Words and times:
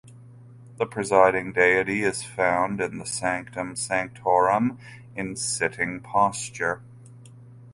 The 0.77 0.87
presiding 0.87 1.53
deity 1.53 2.01
is 2.03 2.23
found 2.23 2.81
in 2.81 2.97
the 2.97 3.05
sanctum 3.05 3.75
sanctorum 3.75 4.79
in 5.15 5.35
sitting 5.35 5.99
posture. 5.99 6.81